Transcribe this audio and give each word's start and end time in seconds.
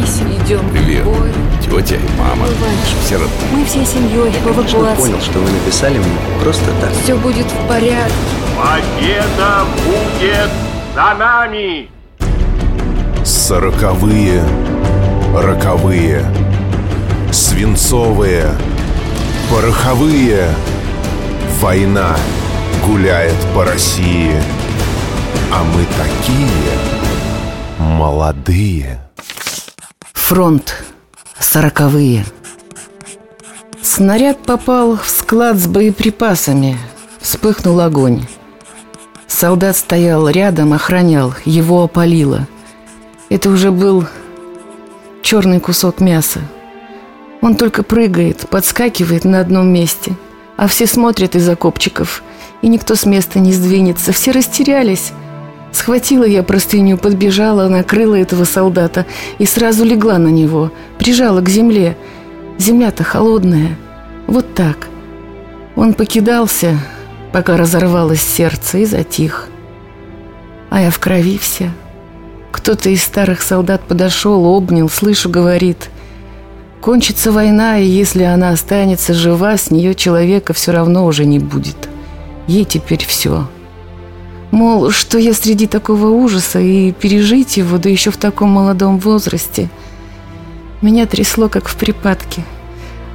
писем. 0.00 0.32
Идем 0.44 0.70
Привет. 0.70 1.04
в 1.04 1.06
бой. 1.06 1.30
Тетя 1.62 1.96
и 1.96 2.18
мама. 2.18 2.46
Иванчик, 2.46 2.98
Все 3.04 3.14
равно. 3.14 3.30
мы 3.52 3.64
всей 3.64 3.86
семьей 3.86 4.30
в 4.30 4.44
Конечно, 4.44 4.76
эвакуации. 4.78 5.02
понял, 5.02 5.20
что 5.20 5.38
вы 5.38 5.50
написали 5.50 5.98
мне 5.98 6.06
просто 6.42 6.64
так. 6.80 6.90
Все 7.02 7.16
будет 7.16 7.46
в 7.46 7.68
порядке. 7.68 8.14
Победа 8.56 9.64
будет 9.84 10.50
за 10.94 11.14
нами! 11.18 11.88
Сороковые, 13.24 14.42
роковые, 15.34 16.24
свинцовые, 17.32 18.46
пороховые. 19.50 20.48
Война 21.60 22.14
гуляет 22.86 23.34
по 23.54 23.64
России, 23.64 24.32
а 25.52 25.64
мы 25.64 25.84
такие 25.96 26.48
молодые. 27.78 29.05
Фронт. 30.26 30.82
Сороковые. 31.38 32.24
Снаряд 33.80 34.42
попал 34.42 34.96
в 34.96 35.08
склад 35.08 35.56
с 35.56 35.68
боеприпасами. 35.68 36.76
Вспыхнул 37.20 37.78
огонь. 37.78 38.26
Солдат 39.28 39.76
стоял 39.76 40.28
рядом, 40.28 40.72
охранял. 40.72 41.32
Его 41.44 41.84
опалило. 41.84 42.48
Это 43.28 43.50
уже 43.50 43.70
был 43.70 44.04
черный 45.22 45.60
кусок 45.60 46.00
мяса. 46.00 46.40
Он 47.40 47.54
только 47.54 47.84
прыгает, 47.84 48.48
подскакивает 48.50 49.24
на 49.24 49.38
одном 49.38 49.68
месте. 49.68 50.16
А 50.56 50.66
все 50.66 50.88
смотрят 50.88 51.36
из 51.36 51.48
окопчиков. 51.48 52.24
И 52.62 52.68
никто 52.68 52.96
с 52.96 53.06
места 53.06 53.38
не 53.38 53.52
сдвинется. 53.52 54.10
Все 54.10 54.32
растерялись. 54.32 55.12
Схватила 55.76 56.24
я 56.24 56.42
простыню, 56.42 56.96
подбежала, 56.96 57.68
накрыла 57.68 58.14
этого 58.14 58.44
солдата 58.44 59.04
и 59.36 59.44
сразу 59.44 59.84
легла 59.84 60.16
на 60.16 60.28
него, 60.28 60.72
прижала 60.98 61.42
к 61.42 61.50
земле. 61.50 61.98
Земля-то 62.56 63.04
холодная. 63.04 63.76
Вот 64.26 64.54
так. 64.54 64.88
Он 65.76 65.92
покидался, 65.92 66.78
пока 67.30 67.58
разорвалось 67.58 68.22
сердце, 68.22 68.78
и 68.78 68.84
затих. 68.86 69.50
А 70.70 70.80
я 70.80 70.90
в 70.90 70.98
крови 70.98 71.36
вся. 71.36 71.70
Кто-то 72.52 72.88
из 72.88 73.02
старых 73.02 73.42
солдат 73.42 73.82
подошел, 73.82 74.46
обнял, 74.46 74.88
слышу, 74.88 75.28
говорит. 75.28 75.90
Кончится 76.80 77.32
война, 77.32 77.76
и 77.76 77.84
если 77.84 78.22
она 78.22 78.48
останется 78.48 79.12
жива, 79.12 79.58
с 79.58 79.70
нее 79.70 79.94
человека 79.94 80.54
все 80.54 80.72
равно 80.72 81.04
уже 81.04 81.26
не 81.26 81.38
будет. 81.38 81.90
Ей 82.46 82.64
теперь 82.64 83.04
все. 83.04 83.46
Мол, 84.50 84.90
что 84.90 85.18
я 85.18 85.34
среди 85.34 85.66
такого 85.66 86.08
ужаса 86.08 86.60
и 86.60 86.92
пережить 86.92 87.56
его, 87.56 87.78
да 87.78 87.88
еще 87.88 88.10
в 88.10 88.16
таком 88.16 88.50
молодом 88.50 88.98
возрасте. 88.98 89.68
Меня 90.82 91.06
трясло, 91.06 91.48
как 91.48 91.68
в 91.68 91.76
припадке. 91.76 92.44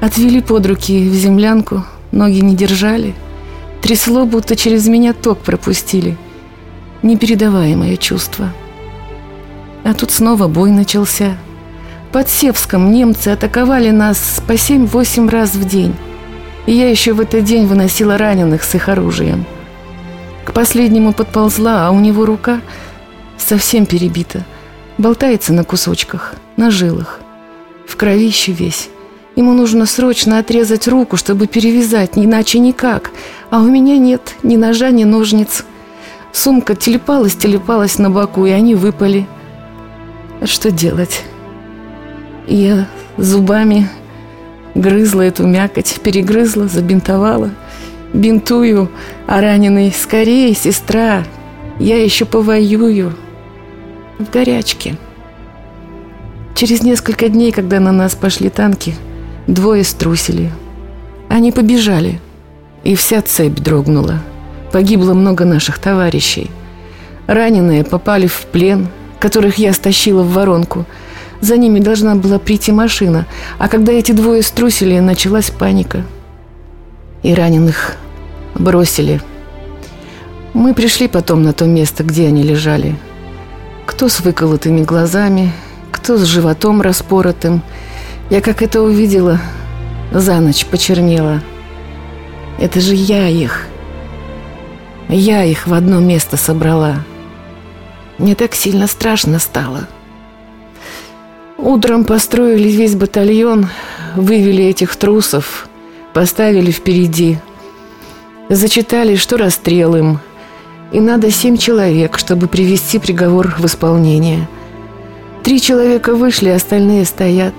Отвели 0.00 0.42
под 0.42 0.66
руки 0.66 1.08
в 1.08 1.14
землянку, 1.14 1.84
ноги 2.12 2.40
не 2.40 2.54
держали. 2.54 3.14
Трясло, 3.80 4.26
будто 4.26 4.56
через 4.56 4.86
меня 4.86 5.12
ток 5.12 5.38
пропустили. 5.38 6.16
Непередаваемое 7.02 7.96
чувство. 7.96 8.52
А 9.82 9.94
тут 9.94 10.10
снова 10.10 10.48
бой 10.48 10.70
начался. 10.70 11.36
Под 12.12 12.28
Севском 12.28 12.92
немцы 12.92 13.28
атаковали 13.28 13.90
нас 13.90 14.40
по 14.46 14.52
7-8 14.52 15.28
раз 15.28 15.54
в 15.54 15.68
день. 15.68 15.94
И 16.66 16.72
я 16.72 16.88
еще 16.88 17.12
в 17.12 17.20
этот 17.20 17.44
день 17.44 17.66
выносила 17.66 18.16
раненых 18.16 18.62
с 18.62 18.74
их 18.74 18.88
оружием. 18.88 19.44
К 20.44 20.52
последнему 20.52 21.12
подползла, 21.12 21.86
а 21.86 21.90
у 21.90 21.98
него 22.00 22.26
рука 22.26 22.60
совсем 23.38 23.86
перебита. 23.86 24.44
Болтается 24.98 25.52
на 25.52 25.64
кусочках, 25.64 26.34
на 26.56 26.70
жилах. 26.70 27.20
В 27.86 27.96
кровище 27.96 28.52
весь. 28.52 28.90
Ему 29.36 29.52
нужно 29.52 29.86
срочно 29.86 30.38
отрезать 30.38 30.86
руку, 30.86 31.16
чтобы 31.16 31.46
перевязать, 31.48 32.12
иначе 32.14 32.60
никак. 32.60 33.10
А 33.50 33.60
у 33.60 33.66
меня 33.66 33.96
нет 33.98 34.34
ни 34.42 34.56
ножа, 34.56 34.90
ни 34.90 35.04
ножниц. 35.04 35.64
Сумка 36.32 36.76
телепалась, 36.76 37.34
телепалась 37.34 37.98
на 37.98 38.10
боку, 38.10 38.46
и 38.46 38.50
они 38.50 38.74
выпали. 38.74 39.26
А 40.40 40.46
Что 40.46 40.70
делать? 40.70 41.22
Я 42.46 42.86
зубами 43.16 43.88
грызла 44.74 45.22
эту 45.22 45.46
мякоть, 45.46 46.00
перегрызла, 46.02 46.68
забинтовала. 46.68 47.50
Бинтую, 48.14 48.90
а 49.26 49.40
раненый 49.40 49.92
«Скорее, 49.92 50.54
сестра, 50.54 51.24
я 51.80 52.00
еще 52.00 52.24
повоюю». 52.24 53.12
В 54.20 54.30
горячке. 54.30 54.96
Через 56.54 56.82
несколько 56.82 57.28
дней, 57.28 57.50
когда 57.50 57.80
на 57.80 57.90
нас 57.90 58.14
пошли 58.14 58.50
танки, 58.50 58.94
двое 59.48 59.82
струсили. 59.82 60.52
Они 61.28 61.50
побежали, 61.50 62.20
и 62.84 62.94
вся 62.94 63.20
цепь 63.20 63.58
дрогнула. 63.58 64.20
Погибло 64.70 65.12
много 65.12 65.44
наших 65.44 65.80
товарищей. 65.80 66.52
Раненые 67.26 67.82
попали 67.82 68.28
в 68.28 68.46
плен, 68.52 68.86
которых 69.18 69.58
я 69.58 69.72
стащила 69.72 70.22
в 70.22 70.32
воронку. 70.32 70.84
За 71.40 71.56
ними 71.56 71.80
должна 71.80 72.14
была 72.14 72.38
прийти 72.38 72.70
машина, 72.70 73.26
а 73.58 73.68
когда 73.68 73.90
эти 73.90 74.12
двое 74.12 74.44
струсили, 74.44 75.00
началась 75.00 75.50
паника. 75.50 76.04
И 77.24 77.34
раненых 77.34 77.96
бросили. 78.54 79.20
Мы 80.52 80.74
пришли 80.74 81.08
потом 81.08 81.42
на 81.42 81.52
то 81.52 81.64
место, 81.66 82.04
где 82.04 82.28
они 82.28 82.42
лежали. 82.42 82.96
Кто 83.86 84.08
с 84.08 84.20
выколотыми 84.20 84.82
глазами, 84.82 85.52
кто 85.90 86.16
с 86.16 86.24
животом 86.24 86.80
распоротым. 86.80 87.62
Я 88.30 88.40
как 88.40 88.62
это 88.62 88.82
увидела, 88.82 89.40
за 90.12 90.40
ночь 90.40 90.66
почернела. 90.66 91.40
Это 92.58 92.80
же 92.80 92.94
я 92.94 93.28
их. 93.28 93.66
Я 95.08 95.44
их 95.44 95.66
в 95.66 95.74
одно 95.74 96.00
место 96.00 96.36
собрала. 96.36 96.96
Мне 98.18 98.34
так 98.34 98.54
сильно 98.54 98.86
страшно 98.86 99.38
стало. 99.38 99.88
Утром 101.56 102.04
построили 102.04 102.68
весь 102.68 102.94
батальон, 102.94 103.68
вывели 104.14 104.64
этих 104.64 104.96
трусов, 104.96 105.68
поставили 106.12 106.70
впереди. 106.70 107.38
Зачитали, 108.50 109.16
что 109.16 109.36
расстрел 109.36 109.96
им. 109.96 110.20
И 110.92 111.00
надо 111.00 111.30
семь 111.30 111.56
человек, 111.56 112.18
чтобы 112.18 112.46
привести 112.46 112.98
приговор 112.98 113.54
в 113.58 113.64
исполнение. 113.64 114.48
Три 115.42 115.60
человека 115.60 116.14
вышли, 116.14 116.50
остальные 116.50 117.04
стоят. 117.06 117.54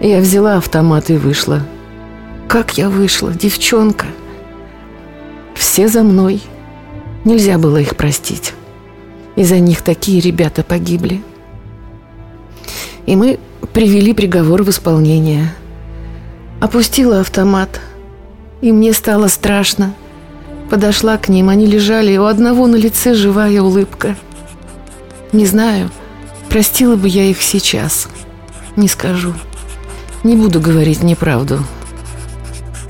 Я 0.00 0.18
взяла 0.20 0.56
автомат 0.56 1.10
и 1.10 1.16
вышла. 1.16 1.62
Как 2.48 2.76
я 2.78 2.88
вышла, 2.88 3.32
девчонка. 3.32 4.06
Все 5.54 5.88
за 5.88 6.02
мной. 6.02 6.42
Нельзя 7.24 7.58
было 7.58 7.78
их 7.78 7.96
простить. 7.96 8.52
Из-за 9.36 9.58
них 9.58 9.82
такие 9.82 10.20
ребята 10.20 10.62
погибли. 10.62 11.22
И 13.06 13.16
мы 13.16 13.38
привели 13.72 14.14
приговор 14.14 14.62
в 14.62 14.70
исполнение. 14.70 15.52
Опустила 16.60 17.20
автомат. 17.20 17.80
И 18.60 18.72
мне 18.72 18.92
стало 18.92 19.28
страшно. 19.28 19.94
Подошла 20.70 21.18
к 21.18 21.28
ним, 21.28 21.48
они 21.48 21.66
лежали, 21.66 22.12
и 22.12 22.18
у 22.18 22.24
одного 22.24 22.66
на 22.66 22.76
лице 22.76 23.14
живая 23.14 23.60
улыбка. 23.60 24.16
Не 25.32 25.46
знаю, 25.46 25.90
простила 26.48 26.96
бы 26.96 27.08
я 27.08 27.24
их 27.24 27.42
сейчас. 27.42 28.08
Не 28.76 28.88
скажу. 28.88 29.34
Не 30.22 30.36
буду 30.36 30.60
говорить 30.60 31.02
неправду. 31.02 31.60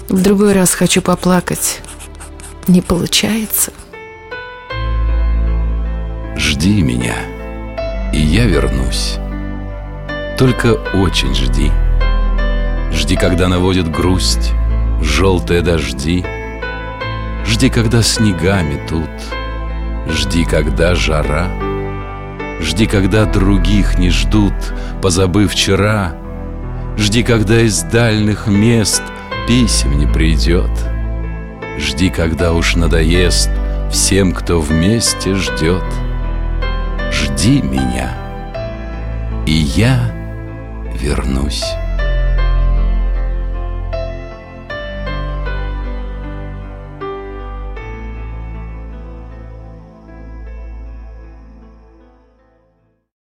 В 0.08 0.22
другой 0.22 0.52
раз 0.52 0.72
хочу 0.72 1.02
поплакать. 1.02 1.80
Не 2.68 2.80
получается. 2.80 3.72
Жди 6.36 6.82
меня, 6.82 7.16
и 8.12 8.20
я 8.20 8.44
вернусь. 8.46 9.16
Только 10.38 10.74
очень 10.94 11.34
жди. 11.34 11.70
Жди, 12.92 13.16
когда 13.16 13.48
наводит 13.48 13.90
грусть 13.90 14.52
желтые 15.04 15.62
дожди. 15.62 16.24
Жди, 17.46 17.68
когда 17.70 18.02
снега 18.02 18.62
метут. 18.62 19.10
Жди, 20.08 20.44
когда 20.44 20.94
жара. 20.94 21.48
Жди, 22.60 22.86
когда 22.86 23.24
других 23.26 23.98
не 23.98 24.10
ждут, 24.10 24.54
позабыв 25.02 25.52
вчера. 25.52 26.14
Жди, 26.96 27.22
когда 27.22 27.60
из 27.60 27.82
дальних 27.82 28.46
мест 28.46 29.02
писем 29.46 29.98
не 29.98 30.06
придет. 30.06 30.70
Жди, 31.78 32.08
когда 32.08 32.52
уж 32.52 32.76
надоест 32.76 33.50
всем, 33.90 34.32
кто 34.32 34.60
вместе 34.60 35.34
ждет. 35.34 35.84
Жди 37.12 37.62
меня, 37.62 38.12
и 39.46 39.52
я 39.52 40.10
вернусь. 40.94 41.64